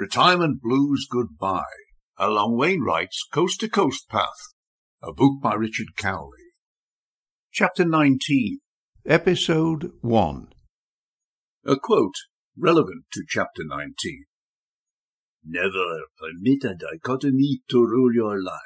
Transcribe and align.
Retirement 0.00 0.62
Blues 0.62 1.06
Goodbye, 1.10 1.60
along 2.16 2.56
Wainwright's 2.56 3.22
Coast 3.30 3.60
to 3.60 3.68
Coast 3.68 4.08
Path, 4.08 4.54
a 5.02 5.12
book 5.12 5.42
by 5.42 5.52
Richard 5.52 5.94
Cowley. 5.94 6.54
Chapter 7.52 7.84
19, 7.84 8.60
Episode 9.04 9.92
1. 10.00 10.48
A 11.66 11.76
quote 11.76 12.14
relevant 12.56 13.04
to 13.12 13.24
Chapter 13.28 13.62
19. 13.62 14.24
Never 15.44 16.00
permit 16.18 16.64
a 16.64 16.74
dichotomy 16.74 17.60
to 17.68 17.84
rule 17.84 18.14
your 18.14 18.42
life. 18.42 18.56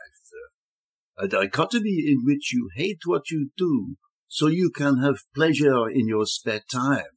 A 1.19 1.27
dichotomy 1.27 2.05
in 2.07 2.21
which 2.23 2.53
you 2.53 2.71
hate 2.77 3.01
what 3.07 3.33
you 3.33 3.51
do 3.59 3.97
so 4.29 4.47
you 4.47 4.71
can 4.71 4.99
have 4.99 5.17
pleasure 5.35 5.89
in 5.89 6.07
your 6.07 6.27
spare 6.27 6.63
time. 6.73 7.11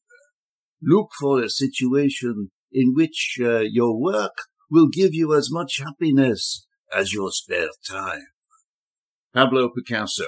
Look 0.81 1.11
for 1.19 1.39
a 1.39 1.51
situation 1.51 2.49
in 2.71 2.93
which 2.93 3.37
uh, 3.41 3.59
your 3.59 3.99
work 3.99 4.33
will 4.69 4.87
give 4.87 5.13
you 5.13 5.35
as 5.35 5.49
much 5.51 5.79
happiness 5.79 6.65
as 6.95 7.13
your 7.13 7.31
spare 7.31 7.69
time. 7.89 8.27
Pablo 9.33 9.69
Picasso, 9.69 10.25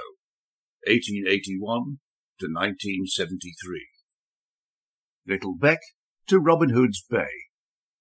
1881 0.88 1.99
to 2.39 2.47
1973. 2.47 3.88
Little 5.27 5.55
Beck 5.55 5.80
to 6.27 6.39
Robin 6.39 6.70
Hood's 6.70 7.03
Bay, 7.09 7.27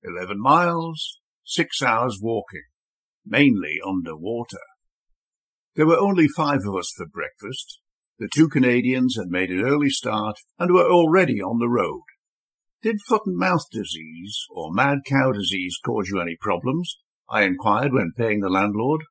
11 0.04 0.40
miles, 0.40 1.18
6 1.44 1.82
hours 1.82 2.18
walking, 2.20 2.64
mainly 3.26 3.78
under 3.86 4.16
water. 4.16 4.60
There 5.76 5.86
were 5.86 5.98
only 5.98 6.28
five 6.28 6.60
of 6.66 6.76
us 6.76 6.92
for 6.96 7.06
breakfast. 7.06 7.78
The 8.18 8.28
two 8.34 8.48
Canadians 8.48 9.16
had 9.16 9.28
made 9.28 9.50
an 9.50 9.60
early 9.60 9.90
start 9.90 10.36
and 10.58 10.72
were 10.72 10.90
already 10.90 11.40
on 11.40 11.58
the 11.58 11.68
road. 11.68 12.02
Did 12.80 13.00
foot 13.08 13.22
and 13.26 13.36
mouth 13.36 13.64
disease 13.72 14.46
or 14.50 14.72
mad 14.72 14.98
cow 15.04 15.32
disease 15.32 15.78
cause 15.84 16.08
you 16.08 16.20
any 16.20 16.36
problems? 16.40 16.98
I 17.28 17.42
inquired 17.42 17.92
when 17.92 18.12
paying 18.16 18.40
the 18.40 18.48
landlord. 18.48 19.02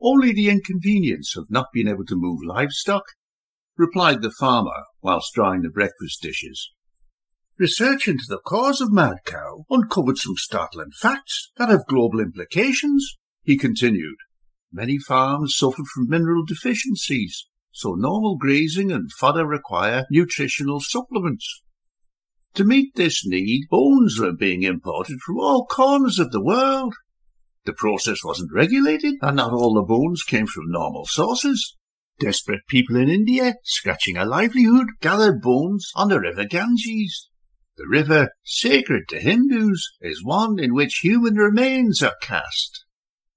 Only 0.00 0.32
the 0.32 0.48
inconvenience 0.48 1.36
of 1.36 1.50
not 1.50 1.66
being 1.72 1.86
able 1.86 2.06
to 2.06 2.16
move 2.16 2.40
livestock, 2.42 3.04
replied 3.76 4.22
the 4.22 4.30
farmer 4.30 4.84
whilst 5.02 5.34
drying 5.34 5.62
the 5.62 5.68
breakfast 5.68 6.22
dishes. 6.22 6.70
Research 7.58 8.08
into 8.08 8.24
the 8.26 8.40
cause 8.44 8.80
of 8.80 8.90
mad 8.90 9.18
cow 9.26 9.64
uncovered 9.68 10.16
some 10.16 10.36
startling 10.36 10.90
facts 10.98 11.50
that 11.58 11.68
have 11.68 11.86
global 11.86 12.20
implications, 12.20 13.16
he 13.42 13.58
continued. 13.58 14.16
Many 14.72 14.98
farms 14.98 15.54
suffered 15.56 15.86
from 15.94 16.08
mineral 16.08 16.44
deficiencies, 16.44 17.46
so 17.70 17.94
normal 17.94 18.36
grazing 18.36 18.90
and 18.90 19.12
fodder 19.12 19.46
require 19.46 20.06
nutritional 20.10 20.80
supplements. 20.80 21.62
To 22.54 22.64
meet 22.64 22.94
this 22.94 23.26
need, 23.26 23.66
bones 23.68 24.16
were 24.20 24.32
being 24.32 24.62
imported 24.62 25.18
from 25.20 25.38
all 25.40 25.66
corners 25.66 26.20
of 26.20 26.30
the 26.30 26.42
world. 26.42 26.94
The 27.64 27.72
process 27.72 28.22
wasn't 28.22 28.52
regulated, 28.52 29.14
and 29.22 29.36
not 29.36 29.52
all 29.52 29.74
the 29.74 29.82
bones 29.82 30.22
came 30.22 30.46
from 30.46 30.70
normal 30.70 31.04
sources. 31.06 31.76
Desperate 32.20 32.60
people 32.68 32.94
in 32.94 33.08
India, 33.08 33.56
scratching 33.64 34.16
a 34.16 34.24
livelihood, 34.24 34.86
gathered 35.00 35.40
bones 35.42 35.90
on 35.96 36.10
the 36.10 36.20
river 36.20 36.44
Ganges. 36.44 37.28
The 37.76 37.88
river, 37.88 38.30
sacred 38.44 39.08
to 39.08 39.18
Hindus, 39.18 39.90
is 40.00 40.22
one 40.22 40.60
in 40.60 40.74
which 40.74 41.00
human 41.02 41.34
remains 41.34 42.04
are 42.04 42.14
cast. 42.22 42.84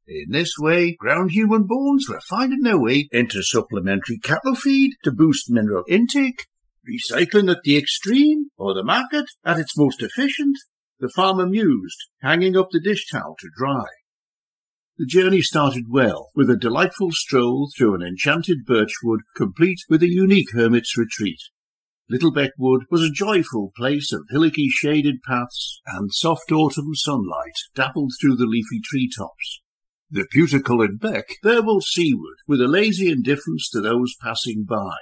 In 0.07 0.29
this 0.29 0.53
way, 0.59 0.95
ground 0.95 1.31
human 1.31 1.63
bones 1.63 2.07
were 2.07 2.21
finding 2.21 2.61
their 2.61 2.79
way 2.79 3.09
into 3.11 3.41
supplementary 3.41 4.19
cattle 4.19 4.53
feed 4.53 4.91
to 5.03 5.11
boost 5.11 5.49
mineral 5.49 5.85
intake 5.89 6.45
recycling 6.87 7.51
at 7.51 7.63
the 7.63 7.77
extreme, 7.77 8.47
or 8.57 8.73
the 8.73 8.83
market 8.83 9.25
at 9.43 9.59
its 9.59 9.77
most 9.77 10.01
efficient, 10.01 10.57
the 10.99 11.11
farmer 11.15 11.45
mused, 11.45 11.97
hanging 12.21 12.57
up 12.57 12.69
the 12.71 12.79
dish 12.79 13.07
towel 13.09 13.35
to 13.39 13.49
dry. 13.55 13.85
The 14.97 15.05
journey 15.05 15.41
started 15.43 15.85
well, 15.89 16.29
with 16.35 16.49
a 16.49 16.57
delightful 16.57 17.11
stroll 17.11 17.69
through 17.77 17.93
an 17.93 18.01
enchanted 18.01 18.65
birch 18.65 18.93
wood 19.03 19.21
complete 19.35 19.79
with 19.89 20.01
a 20.01 20.09
unique 20.09 20.51
hermit's 20.53 20.97
retreat. 20.97 21.39
Little 22.09 22.31
Beckwood 22.31 22.85
was 22.89 23.03
a 23.03 23.11
joyful 23.11 23.71
place 23.75 24.11
of 24.13 24.25
hillocky 24.33 24.69
shaded 24.69 25.21
paths, 25.27 25.81
and 25.85 26.11
soft 26.13 26.51
autumn 26.51 26.95
sunlight 26.95 27.57
dappled 27.75 28.13
through 28.19 28.37
the 28.37 28.45
leafy 28.45 28.79
tree 28.83 29.09
tops. 29.15 29.61
The 30.09 30.25
pewter-coloured 30.31 31.01
beck 31.01 31.25
burbled 31.43 31.83
seaward 31.83 32.37
with 32.47 32.61
a 32.61 32.67
lazy 32.67 33.11
indifference 33.11 33.69
to 33.71 33.81
those 33.81 34.15
passing 34.21 34.63
by. 34.67 34.95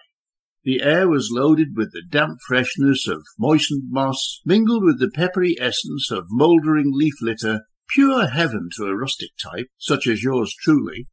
The 0.65 0.81
air 0.81 1.07
was 1.07 1.29
loaded 1.31 1.77
with 1.77 1.91
the 1.91 2.01
damp 2.01 2.39
freshness 2.47 3.07
of 3.07 3.23
moistened 3.37 3.91
moss, 3.91 4.41
mingled 4.45 4.83
with 4.83 4.99
the 4.99 5.11
peppery 5.11 5.55
essence 5.59 6.09
of 6.09 6.25
mouldering 6.31 6.91
leaf 6.91 7.13
litter, 7.21 7.61
pure 7.87 8.25
heaven 8.25 8.69
to 8.75 8.85
a 8.85 8.95
rustic 8.95 9.29
type, 9.39 9.67
such 9.77 10.07
as 10.07 10.23
yours 10.23 10.55
truly. 10.59 11.07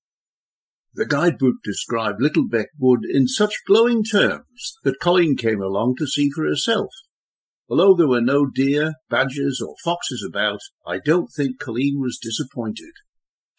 The 0.94 1.04
guidebook 1.04 1.56
described 1.62 2.22
Little 2.22 2.48
Beck 2.48 2.68
Wood 2.78 3.00
in 3.04 3.28
such 3.28 3.62
glowing 3.66 4.02
terms 4.04 4.78
that 4.84 5.00
Colleen 5.00 5.36
came 5.36 5.60
along 5.60 5.96
to 5.98 6.06
see 6.06 6.30
for 6.30 6.46
herself. 6.46 6.90
Although 7.68 7.94
there 7.94 8.08
were 8.08 8.22
no 8.22 8.46
deer, 8.46 8.94
badgers, 9.10 9.60
or 9.60 9.74
foxes 9.84 10.26
about, 10.26 10.60
I 10.86 10.98
don't 10.98 11.28
think 11.28 11.60
Colleen 11.60 12.00
was 12.00 12.18
disappointed. 12.18 12.92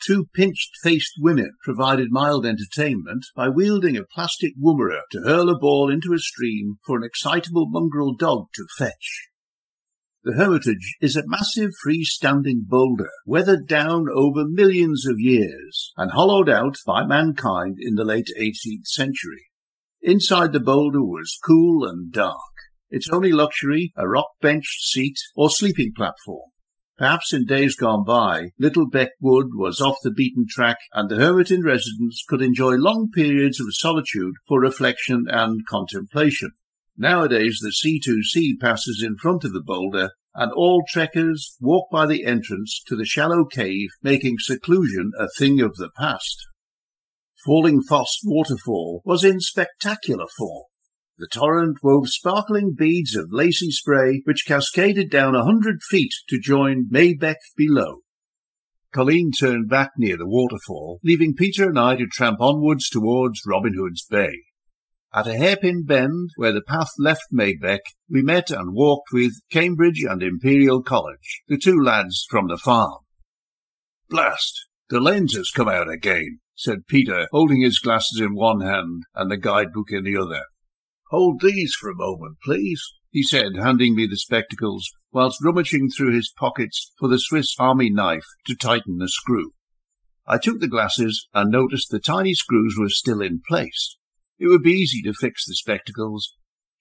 Two 0.06 0.28
pinched-faced 0.36 1.14
women 1.20 1.54
provided 1.64 2.12
mild 2.12 2.46
entertainment 2.46 3.26
by 3.38 3.48
wielding 3.48 3.96
a 3.96 4.04
plastic 4.04 4.54
woomera 4.62 5.02
to 5.12 5.22
hurl 5.22 5.50
a 5.50 5.58
ball 5.58 5.90
into 5.90 6.14
a 6.14 6.20
stream 6.20 6.76
for 6.86 6.98
an 6.98 7.06
excitable 7.06 7.68
mongrel 7.70 8.14
dog 8.14 8.48
to 8.56 8.66
fetch. 8.78 9.30
The 10.26 10.34
Hermitage 10.34 10.98
is 11.00 11.16
a 11.16 11.28
massive 11.28 11.72
freestanding 11.86 12.68
boulder, 12.68 13.10
weathered 13.26 13.66
down 13.66 14.08
over 14.14 14.44
millions 14.46 15.06
of 15.08 15.20
years 15.20 15.94
and 15.96 16.12
hollowed 16.12 16.50
out 16.50 16.76
by 16.86 17.06
mankind 17.06 17.78
in 17.80 17.96
the 17.96 18.06
late 18.06 18.30
18th 18.38 18.88
century. 18.88 19.48
Inside 20.02 20.52
the 20.52 20.60
boulder 20.60 21.04
was 21.04 21.40
cool 21.46 21.88
and 21.88 22.12
dark. 22.12 22.36
Its 22.90 23.10
only 23.10 23.32
luxury, 23.32 23.94
a 23.96 24.08
rock 24.08 24.28
bench 24.42 24.66
seat 24.82 25.18
or 25.36 25.50
sleeping 25.50 25.94
platform. 25.96 26.52
Perhaps 26.98 27.34
in 27.34 27.46
days 27.46 27.76
gone 27.76 28.04
by, 28.06 28.52
Little 28.60 28.88
Beck 28.88 29.10
Wood 29.20 29.56
was 29.56 29.82
off 29.82 29.98
the 30.04 30.12
beaten 30.12 30.46
track, 30.48 30.78
and 30.94 31.10
the 31.10 31.16
hermit 31.16 31.50
in 31.50 31.64
residence 31.64 32.24
could 32.28 32.42
enjoy 32.42 32.76
long 32.76 33.10
periods 33.12 33.60
of 33.60 33.68
solitude 33.72 34.36
for 34.48 34.60
reflection 34.60 35.26
and 35.28 35.66
contemplation. 35.66 36.52
Nowadays, 36.96 37.60
the 37.62 37.72
C2C 37.72 38.60
passes 38.62 39.02
in 39.04 39.18
front 39.18 39.44
of 39.44 39.54
the 39.54 39.64
boulder, 39.64 40.12
and 40.36 40.52
all 40.52 40.84
trekkers 40.88 41.58
walk 41.60 41.90
by 41.92 42.06
the 42.06 42.26
entrance 42.26 42.82
to 42.88 42.96
the 42.96 43.06
shallow 43.06 43.46
cave, 43.46 43.90
making 44.04 44.36
seclusion 44.40 45.12
a 45.20 45.28
thing 45.38 45.62
of 45.62 45.76
the 45.78 45.90
past. 45.98 46.46
Falling 47.44 47.82
Foss 47.82 48.20
Waterfall 48.24 49.02
was 49.04 49.24
in 49.24 49.40
spectacular 49.40 50.26
form. 50.38 50.66
The 51.18 51.28
torrent 51.28 51.78
wove 51.84 52.10
sparkling 52.10 52.74
beads 52.76 53.16
of 53.16 53.32
lacy 53.32 53.70
spray 53.70 54.22
which 54.26 54.46
cascaded 54.48 55.12
down 55.12 55.36
a 55.36 55.44
hundred 55.44 55.84
feet 55.84 56.12
to 56.30 56.40
join 56.40 56.88
Maybeck 56.92 57.38
below. 57.56 58.00
Colleen 58.92 59.32
turned 59.32 59.70
back 59.70 59.92
near 59.98 60.18
the 60.18 60.28
waterfall, 60.28 61.00
leaving 61.04 61.36
Peter 61.36 61.70
and 61.70 61.80
I 61.80 61.96
to 61.98 62.08
tramp 62.08 62.40
onwards 62.42 62.90
towards 62.90 63.42
Robin 63.46 63.74
Hood's 63.76 64.06
Bay. 64.06 64.44
At 65.14 65.28
a 65.28 65.38
hairpin 65.38 65.84
bend 65.84 66.32
where 66.38 66.52
the 66.52 66.64
path 66.64 66.90
left 66.98 67.26
Maybeck, 67.32 67.82
we 68.10 68.24
met 68.24 68.50
and 68.50 68.74
walked 68.74 69.10
with 69.14 69.34
Cambridge 69.52 70.04
and 70.04 70.24
Imperial 70.24 70.82
College, 70.82 71.44
the 71.48 71.60
two 71.60 71.80
lads 71.80 72.26
from 72.30 72.48
the 72.48 72.58
farm. 72.58 73.02
Blast! 74.10 74.68
The 74.90 75.00
lens 75.00 75.36
has 75.36 75.52
come 75.52 75.70
out 75.70 75.90
again, 75.90 76.40
said 76.56 76.88
Peter, 76.88 77.28
holding 77.32 77.62
his 77.62 77.80
glasses 77.80 78.20
in 78.20 78.36
one 78.36 78.62
hand 78.62 79.04
and 79.16 79.30
the 79.30 79.38
guidebook 79.38 79.92
in 79.92 80.04
the 80.04 80.18
other. 80.18 80.42
Hold 81.14 81.42
these 81.42 81.76
for 81.80 81.92
a 81.92 81.96
moment, 81.96 82.38
please, 82.44 82.82
he 83.12 83.22
said, 83.22 83.56
handing 83.56 83.94
me 83.94 84.08
the 84.08 84.18
spectacles, 84.18 84.90
whilst 85.12 85.44
rummaging 85.44 85.92
through 85.92 86.16
his 86.16 86.34
pockets 86.36 86.92
for 87.00 87.08
the 87.08 87.20
Swiss 87.20 87.54
Army 87.60 87.92
knife 87.92 88.26
to 88.48 88.56
tighten 88.56 88.98
the 88.98 89.08
screw. 89.08 89.52
I 90.26 90.40
took 90.40 90.60
the 90.60 90.68
glasses 90.68 91.28
and 91.32 91.52
noticed 91.52 91.92
the 91.92 92.00
tiny 92.00 92.34
screws 92.34 92.78
were 92.80 92.90
still 92.90 93.22
in 93.22 93.44
place. 93.48 93.96
It 94.40 94.48
would 94.48 94.64
be 94.64 94.72
easy 94.72 95.04
to 95.04 95.14
fix 95.14 95.46
the 95.46 95.54
spectacles. 95.54 96.34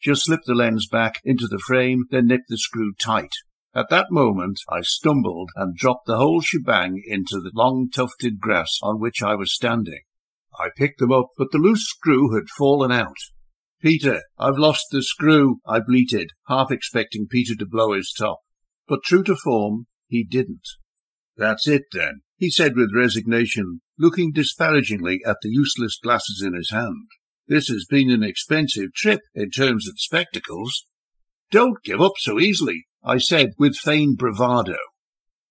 Just 0.02 0.24
slip 0.24 0.40
the 0.46 0.54
lens 0.54 0.88
back 0.90 1.16
into 1.26 1.46
the 1.46 1.62
frame, 1.66 2.04
then 2.10 2.28
nip 2.28 2.40
the 2.48 2.56
screw 2.56 2.94
tight. 2.98 3.34
At 3.74 3.90
that 3.90 4.10
moment, 4.10 4.60
I 4.66 4.80
stumbled 4.80 5.50
and 5.56 5.76
dropped 5.76 6.06
the 6.06 6.16
whole 6.16 6.40
shebang 6.40 7.02
into 7.06 7.38
the 7.38 7.52
long 7.52 7.90
tufted 7.94 8.40
grass 8.40 8.78
on 8.82 8.98
which 8.98 9.22
I 9.22 9.34
was 9.34 9.54
standing. 9.54 10.00
I 10.58 10.70
picked 10.74 11.00
them 11.00 11.12
up, 11.12 11.32
but 11.36 11.50
the 11.52 11.58
loose 11.58 11.84
screw 11.84 12.34
had 12.34 12.48
fallen 12.56 12.90
out. 12.90 13.18
Peter, 13.82 14.22
I've 14.38 14.58
lost 14.58 14.86
the 14.92 15.02
screw, 15.02 15.56
I 15.66 15.80
bleated, 15.80 16.30
half 16.46 16.70
expecting 16.70 17.26
Peter 17.26 17.56
to 17.56 17.66
blow 17.66 17.94
his 17.94 18.14
top. 18.16 18.38
But 18.86 19.02
true 19.02 19.24
to 19.24 19.34
form, 19.34 19.86
he 20.06 20.22
didn't. 20.22 20.68
That's 21.36 21.66
it, 21.66 21.82
then, 21.92 22.20
he 22.36 22.48
said 22.48 22.76
with 22.76 22.94
resignation, 22.94 23.80
looking 23.98 24.30
disparagingly 24.30 25.20
at 25.26 25.38
the 25.42 25.48
useless 25.48 25.98
glasses 26.00 26.42
in 26.46 26.54
his 26.54 26.70
hand. 26.70 27.08
This 27.48 27.66
has 27.68 27.84
been 27.90 28.08
an 28.10 28.22
expensive 28.22 28.94
trip 28.94 29.20
in 29.34 29.50
terms 29.50 29.88
of 29.88 29.98
spectacles. 29.98 30.86
Don't 31.50 31.82
give 31.82 32.00
up 32.00 32.12
so 32.18 32.38
easily, 32.38 32.86
I 33.02 33.18
said 33.18 33.50
with 33.58 33.74
feigned 33.74 34.16
bravado. 34.16 34.78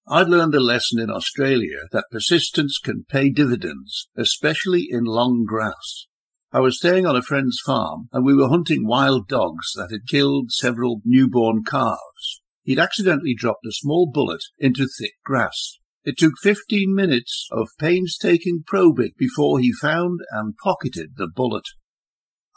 I'd 0.07 0.29
learned 0.29 0.55
a 0.55 0.61
lesson 0.61 0.99
in 0.99 1.09
Australia 1.09 1.79
that 1.91 2.05
persistence 2.11 2.79
can 2.81 3.03
pay 3.09 3.29
dividends, 3.29 4.07
especially 4.15 4.87
in 4.89 5.03
long 5.03 5.43
grass. 5.45 6.07
I 6.53 6.59
was 6.59 6.75
staying 6.75 7.05
on 7.05 7.15
a 7.15 7.21
friend's 7.21 7.61
farm 7.65 8.09
and 8.11 8.25
we 8.25 8.35
were 8.35 8.49
hunting 8.49 8.85
wild 8.85 9.29
dogs 9.29 9.71
that 9.75 9.89
had 9.89 10.05
killed 10.05 10.51
several 10.51 11.01
newborn 11.05 11.63
calves. 11.63 12.41
He'd 12.63 12.77
accidentally 12.77 13.33
dropped 13.33 13.65
a 13.65 13.71
small 13.71 14.11
bullet 14.11 14.41
into 14.59 14.85
thick 14.85 15.13
grass. 15.23 15.77
It 16.03 16.17
took 16.17 16.33
fifteen 16.41 16.93
minutes 16.93 17.47
of 17.53 17.69
painstaking 17.79 18.63
probing 18.67 19.11
before 19.17 19.59
he 19.59 19.71
found 19.71 20.19
and 20.29 20.57
pocketed 20.61 21.11
the 21.15 21.29
bullet. 21.33 21.63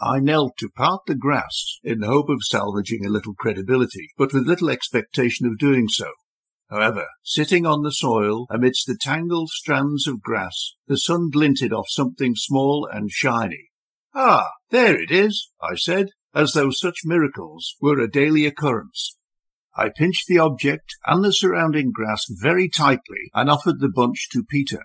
I 0.01 0.19
knelt 0.19 0.57
to 0.59 0.71
part 0.71 1.03
the 1.07 1.15
grass 1.15 1.79
in 1.85 2.01
the 2.01 2.09
hope 2.09 2.29
of 2.29 2.43
salvaging 2.43 3.07
a 3.07 3.11
little 3.11 3.35
credibility, 3.35 4.09
but 4.19 4.33
with 4.33 4.49
little 4.49 4.71
expectation 4.71 5.47
of 5.47 5.57
doing 5.57 5.87
so. 5.87 6.11
However, 6.69 7.07
sitting 7.23 7.65
on 7.65 7.83
the 7.83 7.93
soil 7.93 8.47
amidst 8.51 8.89
the 8.89 8.99
tangled 9.01 9.51
strands 9.51 10.09
of 10.09 10.21
grass, 10.21 10.73
the 10.89 10.99
sun 10.99 11.31
glinted 11.31 11.73
off 11.73 11.87
something 11.89 12.35
small 12.35 12.89
and 12.93 13.09
shiny. 13.09 13.69
Ah, 14.15 14.47
there 14.71 15.01
it 15.01 15.11
is, 15.11 15.51
I 15.61 15.75
said, 15.75 16.11
as 16.35 16.53
though 16.53 16.71
such 16.71 17.01
miracles 17.05 17.75
were 17.81 17.99
a 17.99 18.11
daily 18.11 18.47
occurrence. 18.47 19.17
I 19.77 19.91
pinched 19.95 20.29
the 20.29 20.39
object 20.39 20.95
and 21.05 21.25
the 21.25 21.33
surrounding 21.33 21.91
grass 21.91 22.25
very 22.29 22.69
tightly 22.69 23.31
and 23.35 23.51
offered 23.51 23.81
the 23.81 23.89
bunch 23.89 24.29
to 24.31 24.45
Peter. 24.49 24.83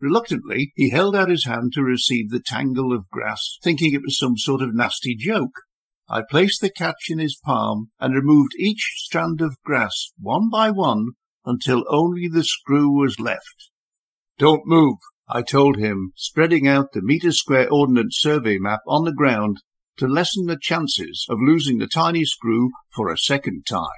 Reluctantly, 0.00 0.72
he 0.76 0.90
held 0.90 1.16
out 1.16 1.30
his 1.30 1.46
hand 1.46 1.72
to 1.72 1.82
receive 1.82 2.30
the 2.30 2.42
tangle 2.44 2.92
of 2.92 3.10
grass, 3.10 3.58
thinking 3.62 3.92
it 3.92 4.02
was 4.02 4.18
some 4.18 4.36
sort 4.36 4.62
of 4.62 4.74
nasty 4.74 5.16
joke. 5.16 5.62
I 6.08 6.22
placed 6.28 6.60
the 6.60 6.70
catch 6.70 7.08
in 7.08 7.18
his 7.18 7.40
palm 7.42 7.90
and 7.98 8.14
removed 8.14 8.52
each 8.56 8.92
strand 8.98 9.40
of 9.40 9.60
grass 9.64 10.12
one 10.20 10.48
by 10.48 10.70
one 10.70 11.12
until 11.44 11.84
only 11.88 12.28
the 12.28 12.44
screw 12.44 12.90
was 12.90 13.18
left. 13.18 13.70
Don't 14.38 14.66
move, 14.66 14.98
I 15.28 15.42
told 15.42 15.78
him, 15.78 16.12
spreading 16.16 16.68
out 16.68 16.92
the 16.92 17.00
metre 17.02 17.32
square 17.32 17.68
ordnance 17.70 18.18
survey 18.18 18.58
map 18.58 18.80
on 18.86 19.04
the 19.04 19.12
ground 19.12 19.58
to 19.96 20.06
lessen 20.06 20.46
the 20.46 20.58
chances 20.60 21.24
of 21.28 21.38
losing 21.40 21.78
the 21.78 21.86
tiny 21.86 22.24
screw 22.24 22.70
for 22.94 23.10
a 23.10 23.18
second 23.18 23.64
time. 23.66 23.88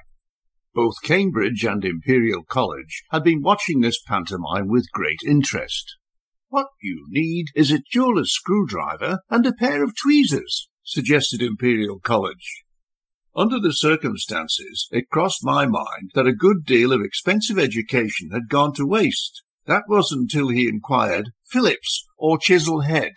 Both 0.73 1.01
Cambridge 1.03 1.65
and 1.65 1.83
Imperial 1.83 2.43
College 2.43 3.03
had 3.11 3.23
been 3.23 3.41
watching 3.41 3.81
this 3.81 3.99
pantomime 4.01 4.67
with 4.67 4.91
great 4.91 5.19
interest. 5.25 5.95
What 6.49 6.67
you 6.81 7.07
need 7.09 7.47
is 7.55 7.71
a 7.71 7.81
jeweler's 7.91 8.31
screwdriver 8.31 9.19
and 9.29 9.45
a 9.45 9.53
pair 9.53 9.83
of 9.83 9.95
tweezers, 10.01 10.69
suggested 10.85 11.41
Imperial 11.41 11.99
College. 11.99 12.63
Under 13.35 13.59
the 13.59 13.73
circumstances, 13.73 14.87
it 14.91 15.09
crossed 15.09 15.43
my 15.43 15.65
mind 15.65 16.11
that 16.13 16.25
a 16.25 16.33
good 16.33 16.63
deal 16.63 16.93
of 16.93 17.01
expensive 17.01 17.59
education 17.59 18.29
had 18.31 18.47
gone 18.47 18.73
to 18.75 18.85
waste. 18.85 19.41
That 19.67 19.83
wasn't 19.87 20.31
until 20.33 20.47
he 20.49 20.67
inquired, 20.67 21.31
Phillips 21.51 22.05
or 22.17 22.37
Chisel 22.37 22.81
Head. 22.81 23.13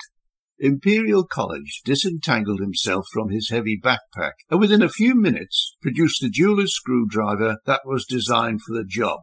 Imperial 0.59 1.25
College 1.25 1.81
disentangled 1.85 2.61
himself 2.61 3.07
from 3.13 3.31
his 3.31 3.49
heavy 3.49 3.81
backpack 3.83 4.33
and 4.51 4.61
within 4.61 4.83
a 4.83 4.91
few 4.91 5.15
minutes 5.15 5.77
produced 5.81 6.21
the 6.21 6.29
jeweler's 6.29 6.75
screwdriver 6.75 7.57
that 7.65 7.83
was 7.87 8.05
designed 8.05 8.61
for 8.67 8.77
the 8.77 8.85
job. 8.85 9.21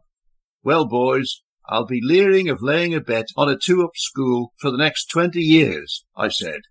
Well, 0.63 0.87
boys, 0.87 1.41
I'll 1.69 1.85
be 1.85 1.99
leering 2.01 2.49
of 2.49 2.63
laying 2.63 2.95
a 2.95 3.01
bet 3.01 3.27
on 3.35 3.49
a 3.49 3.57
two-up 3.57 3.91
school 3.95 4.53
for 4.59 4.71
the 4.71 4.77
next 4.77 5.07
twenty 5.07 5.41
years, 5.41 6.05
I 6.15 6.29
said. 6.29 6.61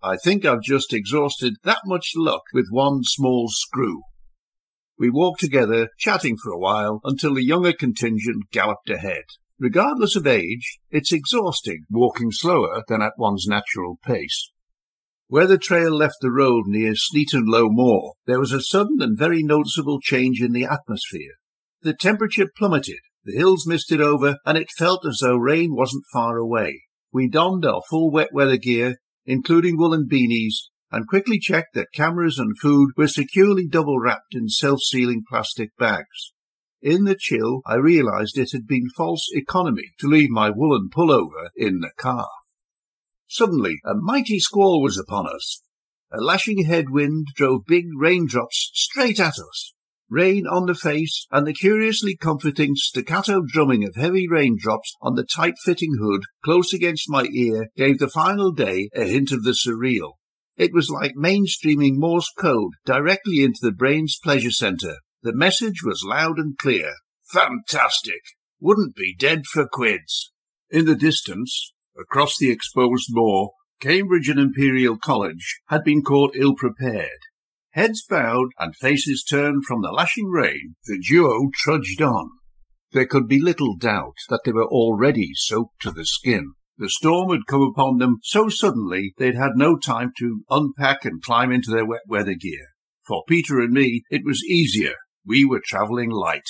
I 0.00 0.16
think 0.16 0.44
I've 0.44 0.62
just 0.62 0.92
exhausted 0.92 1.56
that 1.64 1.80
much 1.86 2.12
luck 2.16 2.42
with 2.54 2.68
one 2.70 3.00
small 3.02 3.48
screw. 3.50 4.02
We 4.96 5.10
walked 5.10 5.40
together, 5.40 5.88
chatting 5.98 6.36
for 6.42 6.52
a 6.52 6.58
while, 6.58 7.00
until 7.02 7.34
the 7.34 7.44
younger 7.44 7.72
contingent 7.72 8.44
galloped 8.52 8.88
ahead. 8.88 9.24
Regardless 9.58 10.16
of 10.16 10.26
age, 10.26 10.78
it's 10.90 11.12
exhausting 11.12 11.84
walking 11.90 12.30
slower 12.30 12.82
than 12.88 13.02
at 13.02 13.18
one's 13.18 13.46
natural 13.46 13.98
pace. 14.04 14.50
Where 15.28 15.46
the 15.46 15.58
trail 15.58 15.96
left 15.96 16.16
the 16.20 16.30
road 16.30 16.64
near 16.66 16.94
Sneaton 16.94 17.46
Low 17.46 17.68
Moor, 17.70 18.14
there 18.26 18.40
was 18.40 18.52
a 18.52 18.60
sudden 18.60 18.98
and 19.00 19.18
very 19.18 19.42
noticeable 19.42 20.00
change 20.00 20.40
in 20.42 20.52
the 20.52 20.64
atmosphere. 20.64 21.32
The 21.82 21.94
temperature 21.94 22.50
plummeted, 22.56 23.00
the 23.24 23.36
hills 23.36 23.66
misted 23.66 24.00
over, 24.00 24.38
and 24.44 24.58
it 24.58 24.68
felt 24.76 25.06
as 25.06 25.20
though 25.22 25.36
rain 25.36 25.74
wasn't 25.74 26.04
far 26.12 26.36
away. 26.36 26.82
We 27.12 27.28
donned 27.28 27.64
our 27.64 27.80
full 27.88 28.10
wet 28.10 28.32
weather 28.32 28.56
gear 28.56 28.96
including 29.26 29.78
woolen 29.78 30.06
beanies, 30.10 30.68
and 30.92 31.08
quickly 31.08 31.38
checked 31.38 31.74
that 31.74 31.92
cameras 31.94 32.38
and 32.38 32.58
food 32.58 32.90
were 32.96 33.08
securely 33.08 33.66
double 33.66 33.98
wrapped 33.98 34.34
in 34.34 34.48
self-sealing 34.48 35.24
plastic 35.28 35.70
bags. 35.78 36.32
In 36.84 37.04
the 37.04 37.16
chill, 37.18 37.62
I 37.64 37.76
realized 37.76 38.36
it 38.36 38.52
had 38.52 38.66
been 38.66 38.90
false 38.94 39.28
economy 39.32 39.94
to 40.00 40.06
leave 40.06 40.28
my 40.28 40.50
woolen 40.50 40.90
pullover 40.94 41.48
in 41.56 41.80
the 41.80 41.92
car. 41.96 42.28
Suddenly, 43.26 43.80
a 43.86 43.94
mighty 43.94 44.38
squall 44.38 44.82
was 44.82 44.98
upon 44.98 45.26
us. 45.26 45.62
A 46.12 46.20
lashing 46.20 46.66
headwind 46.66 47.28
drove 47.34 47.64
big 47.66 47.86
raindrops 47.96 48.70
straight 48.74 49.18
at 49.18 49.38
us. 49.38 49.72
Rain 50.10 50.46
on 50.46 50.66
the 50.66 50.74
face 50.74 51.26
and 51.30 51.46
the 51.46 51.54
curiously 51.54 52.18
comforting 52.18 52.74
staccato 52.76 53.40
drumming 53.40 53.82
of 53.84 53.96
heavy 53.96 54.28
raindrops 54.28 54.94
on 55.00 55.14
the 55.14 55.24
tight-fitting 55.24 55.96
hood 55.98 56.24
close 56.44 56.74
against 56.74 57.08
my 57.08 57.24
ear 57.32 57.68
gave 57.78 57.98
the 57.98 58.10
final 58.10 58.52
day 58.52 58.90
a 58.94 59.04
hint 59.04 59.32
of 59.32 59.42
the 59.42 59.52
surreal. 59.52 60.12
It 60.58 60.74
was 60.74 60.90
like 60.90 61.14
mainstreaming 61.16 61.94
Morse 61.96 62.30
code 62.38 62.72
directly 62.84 63.42
into 63.42 63.60
the 63.62 63.72
brain's 63.72 64.18
pleasure 64.22 64.50
center. 64.50 64.96
The 65.24 65.34
message 65.34 65.82
was 65.82 66.04
loud 66.04 66.38
and 66.38 66.58
clear. 66.58 66.96
Fantastic! 67.32 68.20
Wouldn't 68.60 68.94
be 68.94 69.16
dead 69.18 69.46
for 69.46 69.66
quids. 69.66 70.30
In 70.68 70.84
the 70.84 70.94
distance, 70.94 71.72
across 71.98 72.36
the 72.36 72.50
exposed 72.50 73.06
moor, 73.08 73.52
Cambridge 73.80 74.28
and 74.28 74.38
Imperial 74.38 74.98
College 74.98 75.62
had 75.68 75.82
been 75.82 76.02
caught 76.02 76.36
ill 76.36 76.54
prepared. 76.54 77.20
Heads 77.70 78.04
bowed 78.04 78.50
and 78.58 78.76
faces 78.76 79.24
turned 79.24 79.64
from 79.64 79.80
the 79.80 79.92
lashing 79.92 80.28
rain, 80.28 80.76
the 80.84 80.98
duo 81.00 81.48
trudged 81.54 82.02
on. 82.02 82.28
There 82.92 83.06
could 83.06 83.26
be 83.26 83.40
little 83.40 83.78
doubt 83.78 84.18
that 84.28 84.42
they 84.44 84.52
were 84.52 84.68
already 84.68 85.30
soaked 85.32 85.80
to 85.80 85.90
the 85.90 86.04
skin. 86.04 86.52
The 86.76 86.90
storm 86.90 87.30
had 87.30 87.46
come 87.48 87.62
upon 87.62 87.96
them 87.96 88.18
so 88.22 88.50
suddenly 88.50 89.14
they'd 89.16 89.36
had 89.36 89.52
no 89.56 89.78
time 89.78 90.12
to 90.18 90.44
unpack 90.50 91.06
and 91.06 91.22
climb 91.22 91.50
into 91.50 91.70
their 91.70 91.86
wet 91.86 92.02
weather 92.06 92.34
gear. 92.34 92.66
For 93.06 93.24
Peter 93.26 93.60
and 93.60 93.72
me, 93.72 94.02
it 94.10 94.20
was 94.22 94.44
easier. 94.44 94.96
We 95.26 95.44
were 95.44 95.62
travelling 95.64 96.10
light. 96.10 96.48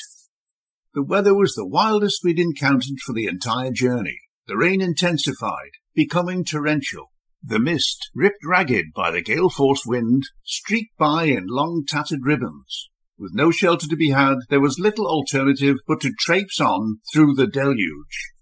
The 0.94 1.02
weather 1.02 1.34
was 1.34 1.54
the 1.54 1.66
wildest 1.66 2.20
we'd 2.24 2.38
encountered 2.38 2.98
for 3.04 3.12
the 3.12 3.26
entire 3.26 3.70
journey. 3.70 4.18
The 4.46 4.56
rain 4.56 4.80
intensified, 4.80 5.72
becoming 5.94 6.44
torrential. 6.44 7.10
The 7.42 7.58
mist, 7.58 8.10
ripped 8.14 8.44
ragged 8.44 8.86
by 8.94 9.10
the 9.10 9.22
gale-force 9.22 9.84
wind, 9.86 10.24
streaked 10.44 10.96
by 10.96 11.24
in 11.24 11.46
long 11.48 11.84
tattered 11.86 12.20
ribbons. 12.24 12.90
With 13.18 13.32
no 13.34 13.50
shelter 13.50 13.86
to 13.86 13.96
be 13.96 14.10
had, 14.10 14.38
there 14.50 14.60
was 14.60 14.78
little 14.78 15.06
alternative 15.06 15.76
but 15.86 16.00
to 16.00 16.12
traipse 16.18 16.60
on 16.60 16.98
through 17.12 17.34
the 17.34 17.46
deluge. 17.46 18.32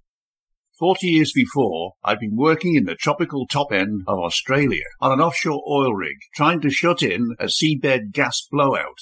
Forty 0.79 1.09
years 1.09 1.33
before, 1.33 1.93
I'd 2.03 2.19
been 2.19 2.37
working 2.37 2.75
in 2.75 2.85
the 2.85 2.95
tropical 2.95 3.47
top 3.47 3.71
end 3.71 4.03
of 4.09 4.19
Australia 4.19 4.85
on 5.01 5.13
an 5.13 5.21
offshore 5.21 5.63
oil 5.69 5.95
rig, 5.95 6.17
trying 6.35 6.61
to 6.63 6.71
shut 6.71 7.03
in 7.03 7.37
a 7.39 7.47
seabed 7.47 8.13
gas 8.13 8.47
blowout. 8.51 8.99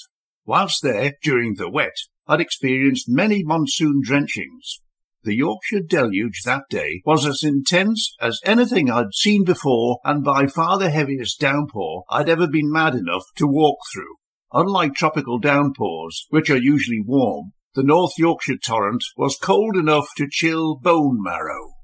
Whilst 0.53 0.83
there, 0.83 1.13
during 1.23 1.55
the 1.55 1.69
wet, 1.69 1.95
I'd 2.27 2.41
experienced 2.41 3.07
many 3.07 3.41
monsoon 3.41 4.01
drenchings, 4.03 4.81
the 5.23 5.33
Yorkshire 5.33 5.79
deluge 5.79 6.41
that 6.43 6.63
day 6.69 7.01
was 7.05 7.25
as 7.25 7.41
intense 7.41 8.13
as 8.19 8.41
anything 8.43 8.91
I'd 8.91 9.13
seen 9.13 9.45
before 9.45 10.01
and 10.03 10.25
by 10.25 10.47
far 10.47 10.77
the 10.77 10.89
heaviest 10.89 11.39
downpour 11.39 12.03
I'd 12.09 12.27
ever 12.27 12.49
been 12.49 12.69
mad 12.69 12.95
enough 12.95 13.23
to 13.37 13.47
walk 13.47 13.77
through. 13.93 14.17
Unlike 14.51 14.95
tropical 14.95 15.39
downpours, 15.39 16.25
which 16.31 16.49
are 16.49 16.57
usually 16.57 17.01
warm, 17.01 17.53
the 17.73 17.83
North 17.83 18.17
Yorkshire 18.17 18.57
torrent 18.57 19.05
was 19.15 19.37
cold 19.41 19.77
enough 19.77 20.09
to 20.17 20.27
chill 20.29 20.75
bone 20.75 21.23
marrow. 21.23 21.75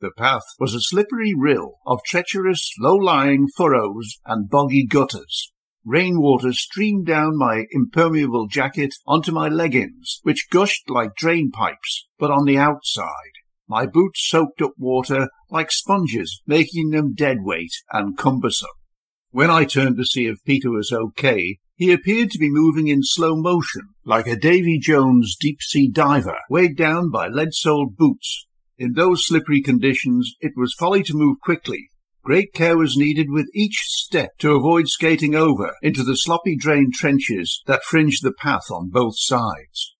The 0.00 0.10
path 0.16 0.44
was 0.58 0.72
a 0.72 0.80
slippery 0.80 1.34
rill 1.36 1.74
of 1.86 2.00
treacherous, 2.06 2.72
low-lying 2.80 3.46
furrows 3.54 4.20
and 4.24 4.48
boggy 4.48 4.86
gutters. 4.86 5.52
Rainwater 5.84 6.52
streamed 6.52 7.06
down 7.06 7.38
my 7.38 7.64
impermeable 7.70 8.46
jacket 8.46 8.94
onto 9.06 9.32
my 9.32 9.48
leggings, 9.48 10.20
which 10.22 10.48
gushed 10.50 10.90
like 10.90 11.14
drain 11.14 11.50
pipes, 11.50 12.06
but 12.18 12.30
on 12.30 12.44
the 12.44 12.58
outside. 12.58 13.32
My 13.68 13.86
boots 13.86 14.26
soaked 14.28 14.62
up 14.62 14.72
water 14.78 15.28
like 15.50 15.70
sponges, 15.70 16.42
making 16.46 16.90
them 16.90 17.14
dead 17.14 17.38
weight 17.40 17.72
and 17.92 18.16
cumbersome. 18.16 18.68
When 19.30 19.50
I 19.50 19.64
turned 19.64 19.98
to 19.98 20.04
see 20.04 20.26
if 20.26 20.44
Peter 20.44 20.70
was 20.70 20.90
okay, 20.90 21.58
he 21.76 21.92
appeared 21.92 22.30
to 22.30 22.38
be 22.38 22.50
moving 22.50 22.88
in 22.88 23.02
slow 23.02 23.36
motion, 23.36 23.82
like 24.04 24.26
a 24.26 24.36
Davy 24.36 24.78
Jones 24.78 25.36
deep-sea 25.38 25.90
diver, 25.90 26.38
weighed 26.50 26.76
down 26.76 27.10
by 27.10 27.28
lead-soled 27.28 27.96
boots. 27.96 28.46
In 28.78 28.94
those 28.94 29.26
slippery 29.26 29.60
conditions, 29.60 30.34
it 30.40 30.52
was 30.56 30.74
folly 30.78 31.02
to 31.04 31.14
move 31.14 31.40
quickly, 31.40 31.90
Great 32.22 32.52
care 32.52 32.76
was 32.76 32.96
needed 32.96 33.30
with 33.30 33.48
each 33.54 33.84
step 33.86 34.36
to 34.38 34.52
avoid 34.52 34.88
skating 34.88 35.34
over 35.34 35.74
into 35.82 36.02
the 36.02 36.16
sloppy 36.16 36.56
drain 36.56 36.90
trenches 36.92 37.62
that 37.66 37.84
fringed 37.84 38.22
the 38.22 38.32
path 38.32 38.70
on 38.70 38.90
both 38.90 39.14
sides. 39.16 39.94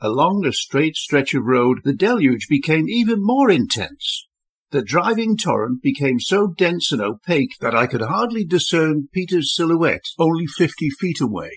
Along 0.00 0.40
the 0.40 0.52
straight 0.52 0.96
stretch 0.96 1.34
of 1.34 1.44
road, 1.44 1.80
the 1.84 1.92
deluge 1.92 2.46
became 2.48 2.88
even 2.88 3.18
more 3.20 3.50
intense. 3.50 4.26
The 4.70 4.82
driving 4.82 5.36
torrent 5.36 5.82
became 5.82 6.20
so 6.20 6.54
dense 6.56 6.92
and 6.92 7.02
opaque 7.02 7.58
that 7.60 7.74
I 7.74 7.86
could 7.86 8.02
hardly 8.02 8.44
discern 8.44 9.08
Peter's 9.12 9.54
silhouette 9.54 10.04
only 10.18 10.46
fifty 10.46 10.88
feet 10.90 11.20
away. 11.20 11.50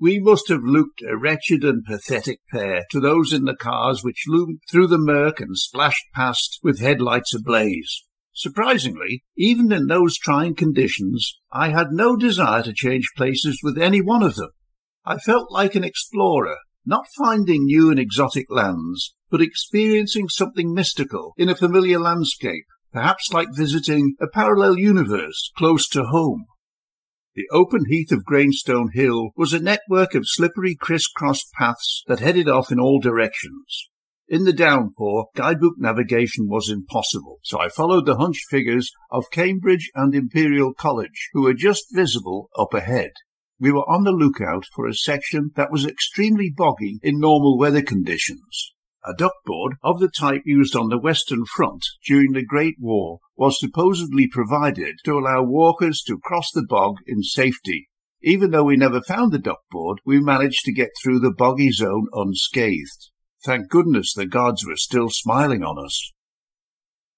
We 0.00 0.18
must 0.18 0.48
have 0.48 0.64
looked 0.64 1.02
a 1.02 1.16
wretched 1.16 1.62
and 1.62 1.84
pathetic 1.84 2.40
pair 2.50 2.84
to 2.90 3.00
those 3.00 3.32
in 3.32 3.44
the 3.44 3.54
cars 3.54 4.02
which 4.02 4.24
loomed 4.26 4.60
through 4.70 4.88
the 4.88 4.98
murk 4.98 5.40
and 5.40 5.56
splashed 5.56 6.06
past 6.14 6.58
with 6.62 6.80
headlights 6.80 7.34
ablaze. 7.34 8.02
Surprisingly, 8.34 9.22
even 9.36 9.72
in 9.72 9.86
those 9.86 10.16
trying 10.16 10.54
conditions, 10.54 11.40
I 11.52 11.70
had 11.70 11.88
no 11.90 12.16
desire 12.16 12.62
to 12.62 12.72
change 12.72 13.12
places 13.16 13.60
with 13.62 13.76
any 13.76 14.00
one 14.00 14.22
of 14.22 14.36
them. 14.36 14.50
I 15.04 15.18
felt 15.18 15.50
like 15.50 15.74
an 15.74 15.84
explorer, 15.84 16.56
not 16.86 17.06
finding 17.18 17.64
new 17.64 17.90
and 17.90 17.98
exotic 17.98 18.46
lands, 18.48 19.14
but 19.30 19.42
experiencing 19.42 20.28
something 20.28 20.72
mystical 20.72 21.34
in 21.36 21.48
a 21.48 21.56
familiar 21.56 21.98
landscape, 21.98 22.64
perhaps 22.92 23.32
like 23.32 23.48
visiting 23.52 24.14
a 24.20 24.28
parallel 24.28 24.78
universe 24.78 25.50
close 25.56 25.88
to 25.88 26.04
home. 26.04 26.44
The 27.34 27.48
open 27.52 27.86
heath 27.88 28.10
of 28.12 28.24
Grainstone 28.24 28.90
Hill 28.92 29.30
was 29.36 29.52
a 29.52 29.60
network 29.60 30.14
of 30.14 30.24
slippery 30.26 30.74
criss-cross 30.74 31.40
paths 31.56 32.02
that 32.06 32.18
headed 32.18 32.48
off 32.48 32.72
in 32.72 32.80
all 32.80 33.00
directions. 33.00 33.88
In 34.30 34.44
the 34.44 34.52
downpour, 34.52 35.26
guidebook 35.34 35.74
navigation 35.76 36.46
was 36.46 36.70
impossible, 36.70 37.40
so 37.42 37.58
I 37.58 37.68
followed 37.68 38.06
the 38.06 38.18
hunched 38.18 38.44
figures 38.48 38.92
of 39.10 39.28
Cambridge 39.32 39.90
and 39.96 40.14
Imperial 40.14 40.72
College, 40.72 41.30
who 41.32 41.42
were 41.42 41.52
just 41.52 41.86
visible 41.92 42.48
up 42.56 42.72
ahead. 42.72 43.10
We 43.58 43.72
were 43.72 43.90
on 43.90 44.04
the 44.04 44.12
lookout 44.12 44.66
for 44.72 44.86
a 44.86 44.94
section 44.94 45.50
that 45.56 45.72
was 45.72 45.84
extremely 45.84 46.48
boggy 46.48 47.00
in 47.02 47.18
normal 47.18 47.58
weather 47.58 47.82
conditions. 47.82 48.70
A 49.04 49.14
duckboard 49.14 49.74
of 49.82 49.98
the 49.98 50.08
type 50.08 50.42
used 50.44 50.76
on 50.76 50.90
the 50.90 51.00
Western 51.00 51.44
Front 51.44 51.84
during 52.06 52.30
the 52.30 52.44
Great 52.44 52.76
War 52.78 53.18
was 53.34 53.58
supposedly 53.58 54.28
provided 54.28 54.94
to 55.06 55.18
allow 55.18 55.42
walkers 55.42 56.04
to 56.06 56.20
cross 56.22 56.52
the 56.52 56.64
bog 56.64 56.98
in 57.04 57.24
safety. 57.24 57.88
Even 58.22 58.52
though 58.52 58.62
we 58.62 58.76
never 58.76 59.00
found 59.00 59.32
the 59.32 59.40
duckboard, 59.40 59.98
we 60.06 60.20
managed 60.20 60.64
to 60.66 60.72
get 60.72 60.90
through 61.02 61.18
the 61.18 61.34
boggy 61.36 61.72
zone 61.72 62.06
unscathed. 62.12 63.09
Thank 63.44 63.68
goodness 63.68 64.12
the 64.12 64.26
gods 64.26 64.66
were 64.66 64.76
still 64.76 65.08
smiling 65.10 65.62
on 65.62 65.82
us. 65.82 66.12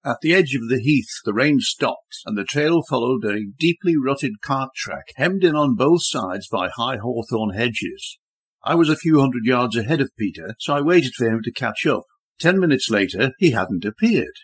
At 0.05 0.17
the 0.21 0.33
edge 0.33 0.53
of 0.55 0.67
the 0.69 0.81
heath, 0.81 1.09
the 1.23 1.33
rain 1.33 1.59
stopped, 1.59 2.19
and 2.25 2.37
the 2.37 2.43
trail 2.43 2.81
followed 2.89 3.23
a 3.25 3.45
deeply 3.57 3.95
rutted 3.97 4.41
cart 4.41 4.71
track, 4.75 5.05
hemmed 5.15 5.43
in 5.43 5.55
on 5.55 5.75
both 5.75 6.03
sides 6.03 6.47
by 6.49 6.69
high 6.69 6.97
hawthorn 6.97 7.55
hedges. 7.55 8.17
I 8.65 8.75
was 8.75 8.89
a 8.89 8.97
few 8.97 9.19
hundred 9.19 9.45
yards 9.45 9.77
ahead 9.77 10.01
of 10.01 10.15
Peter, 10.17 10.55
so 10.59 10.73
I 10.73 10.81
waited 10.81 11.13
for 11.15 11.29
him 11.29 11.41
to 11.43 11.51
catch 11.51 11.85
up. 11.85 12.03
Ten 12.39 12.59
minutes 12.59 12.89
later, 12.89 13.33
he 13.39 13.51
hadn't 13.51 13.85
appeared. 13.85 14.35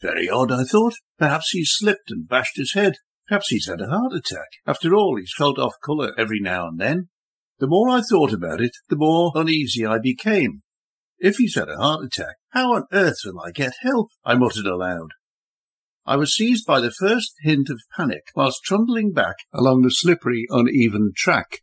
Very 0.00 0.28
odd, 0.28 0.52
I 0.52 0.64
thought. 0.64 0.94
Perhaps 1.18 1.50
he's 1.50 1.72
slipped 1.72 2.10
and 2.10 2.28
bashed 2.28 2.56
his 2.56 2.74
head. 2.74 2.96
Perhaps 3.28 3.48
he's 3.48 3.68
had 3.68 3.80
a 3.80 3.88
heart 3.88 4.12
attack. 4.12 4.48
After 4.66 4.94
all, 4.94 5.16
he's 5.16 5.32
felt 5.36 5.58
off 5.58 5.74
colour 5.84 6.12
every 6.16 6.40
now 6.40 6.68
and 6.68 6.78
then. 6.78 7.08
The 7.58 7.66
more 7.66 7.88
I 7.88 8.02
thought 8.02 8.32
about 8.32 8.60
it, 8.60 8.72
the 8.88 8.96
more 8.96 9.32
uneasy 9.34 9.86
I 9.86 9.98
became. 9.98 10.62
If 11.18 11.36
he's 11.36 11.54
had 11.54 11.68
a 11.68 11.76
heart 11.76 12.04
attack, 12.04 12.36
how 12.50 12.74
on 12.74 12.84
earth 12.92 13.18
will 13.24 13.40
I 13.40 13.50
get 13.50 13.72
help? 13.80 14.10
I 14.24 14.34
muttered 14.34 14.66
aloud. 14.66 15.10
I 16.04 16.16
was 16.16 16.34
seized 16.34 16.66
by 16.66 16.80
the 16.80 16.92
first 16.92 17.34
hint 17.40 17.68
of 17.70 17.80
panic 17.96 18.24
whilst 18.36 18.62
trundling 18.62 19.12
back 19.12 19.36
along 19.52 19.82
the 19.82 19.90
slippery, 19.90 20.46
uneven 20.50 21.12
track. 21.16 21.62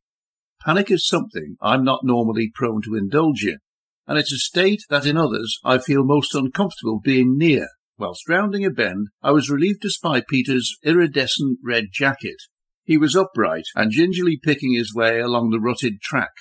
Panic 0.66 0.90
is 0.90 1.08
something 1.08 1.56
I'm 1.62 1.84
not 1.84 2.04
normally 2.04 2.52
prone 2.54 2.82
to 2.84 2.96
indulge 2.96 3.46
in, 3.46 3.60
and 4.08 4.18
it's 4.18 4.34
a 4.34 4.38
state 4.38 4.82
that 4.90 5.06
in 5.06 5.18
others 5.18 5.60
I 5.64 5.78
feel 5.78 6.04
most 6.04 6.34
uncomfortable 6.36 7.00
being 7.02 7.38
near. 7.38 7.68
Whilst 7.98 8.28
rounding 8.28 8.66
a 8.66 8.72
bend, 8.72 9.10
I 9.22 9.32
was 9.32 9.52
relieved 9.52 9.84
to 9.84 9.90
spy 9.92 10.24
Peter's 10.28 10.78
iridescent 10.84 11.60
red 11.64 11.86
jacket. 11.92 12.38
He 12.84 12.98
was 12.98 13.16
upright 13.16 13.66
and 13.76 13.92
gingerly 13.92 14.40
picking 14.44 14.74
his 14.74 14.94
way 14.96 15.20
along 15.20 15.52
the 15.52 15.60
rutted 15.60 16.02
track. 16.02 16.32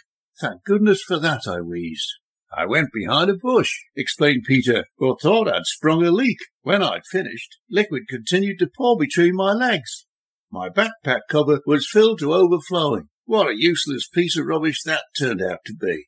Thank 0.41 0.65
goodness 0.65 1.03
for 1.03 1.19
that, 1.19 1.43
I 1.47 1.61
wheezed. 1.61 2.09
I 2.55 2.67
went 2.67 2.89
behind 2.93 3.31
a 3.31 3.35
bush, 3.35 3.73
explained 3.97 4.45
Peter, 4.47 4.85
or 4.99 5.17
thought 5.17 5.49
I'd 5.49 5.65
sprung 5.65 6.05
a 6.05 6.11
leak. 6.11 6.39
When 6.63 6.83
I'd 6.83 7.07
finished, 7.11 7.57
liquid 7.71 8.03
continued 8.09 8.59
to 8.59 8.71
pour 8.77 8.99
between 8.99 9.35
my 9.35 9.53
legs. 9.53 10.07
My 10.51 10.69
backpack 10.69 11.23
cover 11.31 11.61
was 11.65 11.89
filled 11.91 12.19
to 12.19 12.35
overflowing. 12.35 13.09
What 13.25 13.49
a 13.49 13.57
useless 13.57 14.07
piece 14.07 14.37
of 14.37 14.47
rubbish 14.47 14.83
that 14.83 15.05
turned 15.19 15.41
out 15.41 15.61
to 15.65 15.75
be. 15.75 16.05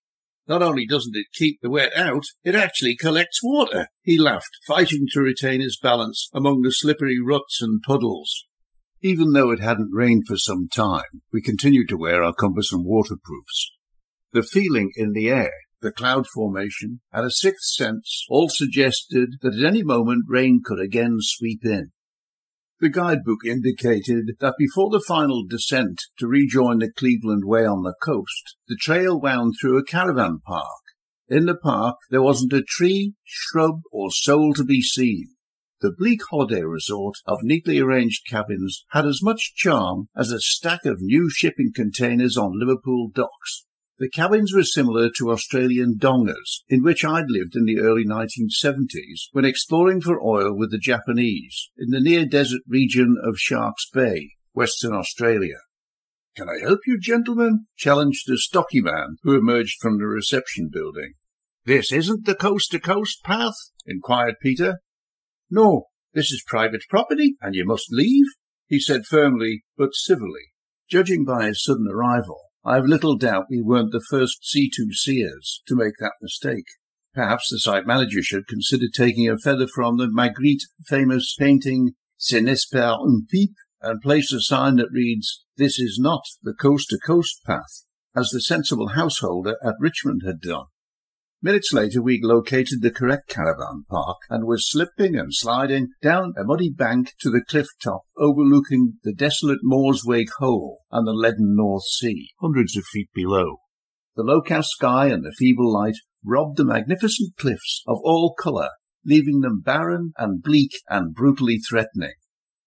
Not 0.46 0.60
only 0.60 0.86
doesn't 0.86 1.16
it 1.16 1.26
keep 1.32 1.60
the 1.62 1.70
wet 1.70 1.96
out, 1.96 2.24
it 2.44 2.54
actually 2.54 2.96
collects 2.96 3.40
water. 3.42 3.86
He 4.02 4.18
laughed, 4.18 4.58
fighting 4.66 5.06
to 5.12 5.20
retain 5.20 5.62
his 5.62 5.78
balance 5.78 6.28
among 6.34 6.60
the 6.60 6.70
slippery 6.70 7.18
ruts 7.18 7.62
and 7.62 7.80
puddles. 7.80 8.44
Even 9.00 9.32
though 9.32 9.50
it 9.50 9.60
hadn't 9.60 9.92
rained 9.92 10.24
for 10.26 10.36
some 10.36 10.68
time, 10.68 11.22
we 11.32 11.40
continued 11.40 11.88
to 11.88 11.96
wear 11.96 12.22
our 12.22 12.34
cumbersome 12.34 12.84
waterproofs. 12.84 13.72
The 14.32 14.42
feeling 14.42 14.92
in 14.96 15.12
the 15.12 15.30
air, 15.30 15.52
the 15.84 15.92
cloud 15.92 16.26
formation, 16.26 17.00
and 17.12 17.26
a 17.26 17.30
sixth 17.30 17.74
sense 17.74 18.24
all 18.28 18.48
suggested 18.48 19.36
that 19.42 19.54
at 19.54 19.64
any 19.64 19.82
moment 19.82 20.24
rain 20.26 20.62
could 20.64 20.80
again 20.80 21.18
sweep 21.20 21.64
in. 21.64 21.90
The 22.80 22.88
guidebook 22.88 23.44
indicated 23.44 24.32
that 24.40 24.56
before 24.58 24.90
the 24.90 25.04
final 25.06 25.44
descent 25.46 26.02
to 26.18 26.26
rejoin 26.26 26.78
the 26.78 26.90
Cleveland 26.90 27.44
Way 27.44 27.64
on 27.64 27.82
the 27.82 27.94
coast, 28.02 28.56
the 28.66 28.76
trail 28.80 29.20
wound 29.20 29.54
through 29.60 29.78
a 29.78 29.84
caravan 29.84 30.40
park. 30.44 30.80
In 31.28 31.46
the 31.46 31.54
park, 31.54 31.98
there 32.10 32.22
wasn't 32.22 32.52
a 32.52 32.64
tree, 32.66 33.14
shrub, 33.22 33.82
or 33.92 34.10
soul 34.10 34.54
to 34.54 34.64
be 34.64 34.82
seen. 34.82 35.34
The 35.82 35.94
bleak 35.96 36.22
holiday 36.30 36.62
resort 36.62 37.16
of 37.26 37.40
neatly 37.42 37.78
arranged 37.78 38.26
cabins 38.26 38.84
had 38.92 39.06
as 39.06 39.22
much 39.22 39.54
charm 39.54 40.08
as 40.16 40.32
a 40.32 40.40
stack 40.40 40.86
of 40.86 41.02
new 41.02 41.28
shipping 41.30 41.72
containers 41.74 42.38
on 42.38 42.58
Liverpool 42.58 43.10
docks. 43.14 43.66
The 43.96 44.10
cabins 44.10 44.52
were 44.52 44.64
similar 44.64 45.08
to 45.18 45.30
Australian 45.30 45.98
dongas, 45.98 46.62
in 46.68 46.82
which 46.82 47.04
I'd 47.04 47.30
lived 47.30 47.54
in 47.54 47.64
the 47.64 47.78
early 47.78 48.04
1970s 48.04 49.28
when 49.30 49.44
exploring 49.44 50.00
for 50.00 50.20
oil 50.20 50.52
with 50.56 50.72
the 50.72 50.78
Japanese 50.78 51.70
in 51.78 51.90
the 51.90 52.00
near 52.00 52.26
desert 52.26 52.62
region 52.66 53.16
of 53.22 53.38
Sharks 53.38 53.88
Bay, 53.88 54.30
Western 54.52 54.94
Australia. 54.94 55.58
Can 56.36 56.48
I 56.48 56.58
help 56.60 56.80
you, 56.86 56.98
gentlemen? 56.98 57.66
challenged 57.76 58.28
a 58.28 58.36
stocky 58.36 58.80
man 58.80 59.18
who 59.22 59.36
emerged 59.36 59.78
from 59.80 59.98
the 59.98 60.06
reception 60.06 60.70
building. 60.72 61.14
This 61.64 61.92
isn't 61.92 62.26
the 62.26 62.34
coast 62.34 62.72
to 62.72 62.80
coast 62.80 63.22
path? 63.22 63.54
inquired 63.86 64.34
Peter. 64.42 64.80
No, 65.48 65.84
this 66.14 66.32
is 66.32 66.42
private 66.44 66.82
property, 66.90 67.36
and 67.40 67.54
you 67.54 67.64
must 67.64 67.92
leave, 67.92 68.26
he 68.66 68.80
said 68.80 69.06
firmly 69.06 69.62
but 69.78 69.94
civilly. 69.94 70.52
Judging 70.90 71.24
by 71.24 71.46
his 71.46 71.62
sudden 71.62 71.86
arrival, 71.88 72.40
I've 72.66 72.86
little 72.86 73.16
doubt 73.16 73.46
we 73.50 73.60
weren't 73.60 73.92
the 73.92 74.04
first 74.08 74.42
C2Cers 74.42 75.60
to 75.66 75.76
make 75.76 75.94
that 76.00 76.14
mistake. 76.22 76.64
Perhaps 77.12 77.50
the 77.50 77.58
site 77.58 77.86
manager 77.86 78.22
should 78.22 78.48
consider 78.48 78.86
taking 78.88 79.28
a 79.28 79.36
feather 79.36 79.66
from 79.66 79.98
the 79.98 80.06
Magritte 80.06 80.62
famous 80.86 81.34
painting 81.38 81.92
Ce 82.16 82.40
n'est 82.40 82.64
pas 82.72 82.96
un 83.02 83.26
pipe 83.30 83.54
and 83.82 84.00
place 84.00 84.32
a 84.32 84.40
sign 84.40 84.76
that 84.76 84.90
reads, 84.90 85.44
This 85.58 85.78
is 85.78 85.98
not 86.00 86.22
the 86.42 86.54
coast 86.54 86.88
to 86.88 86.98
coast 86.98 87.40
path, 87.46 87.84
as 88.16 88.30
the 88.30 88.40
sensible 88.40 88.88
householder 88.88 89.56
at 89.62 89.74
Richmond 89.78 90.22
had 90.24 90.40
done. 90.40 90.66
Minutes 91.44 91.74
later, 91.74 92.00
we 92.00 92.22
located 92.22 92.80
the 92.80 92.90
correct 92.90 93.28
caravan 93.28 93.84
park 93.90 94.16
and 94.30 94.46
were 94.46 94.56
slipping 94.56 95.14
and 95.14 95.28
sliding 95.30 95.88
down 96.00 96.32
a 96.38 96.42
muddy 96.42 96.70
bank 96.70 97.12
to 97.20 97.28
the 97.28 97.44
cliff 97.46 97.66
top 97.82 98.00
overlooking 98.16 98.94
the 99.04 99.12
desolate 99.12 99.58
Maw 99.62 99.92
Wyke 100.06 100.30
Hole 100.38 100.78
and 100.90 101.06
the 101.06 101.12
leaden 101.12 101.54
North 101.54 101.84
Sea, 101.84 102.30
hundreds 102.40 102.78
of 102.78 102.84
feet 102.84 103.10
below. 103.12 103.58
The 104.16 104.22
low-cast 104.22 104.70
sky 104.70 105.08
and 105.08 105.22
the 105.22 105.34
feeble 105.38 105.70
light 105.70 105.96
robbed 106.24 106.56
the 106.56 106.64
magnificent 106.64 107.36
cliffs 107.36 107.82
of 107.86 107.98
all 108.02 108.34
colour, 108.42 108.70
leaving 109.04 109.40
them 109.40 109.60
barren 109.60 110.14
and 110.16 110.42
bleak 110.42 110.72
and 110.88 111.14
brutally 111.14 111.58
threatening. 111.58 112.14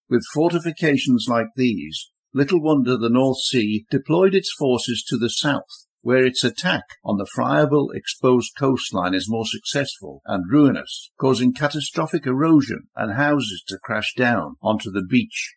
With 0.08 0.22
fortifications 0.32 1.26
like 1.28 1.48
these, 1.56 2.10
little 2.32 2.62
wonder 2.62 2.96
the 2.96 3.10
North 3.10 3.40
Sea 3.40 3.86
deployed 3.90 4.36
its 4.36 4.54
forces 4.56 5.02
to 5.08 5.18
the 5.18 5.30
south 5.30 5.87
where 6.08 6.24
its 6.24 6.42
attack 6.42 6.84
on 7.04 7.18
the 7.18 7.28
friable 7.34 7.90
exposed 7.90 8.50
coastline 8.58 9.12
is 9.12 9.28
more 9.28 9.44
successful 9.44 10.22
and 10.24 10.50
ruinous, 10.50 11.10
causing 11.20 11.52
catastrophic 11.52 12.26
erosion 12.26 12.84
and 12.96 13.12
houses 13.12 13.62
to 13.68 13.76
crash 13.84 14.14
down 14.16 14.54
onto 14.62 14.90
the 14.90 15.04
beach. 15.06 15.56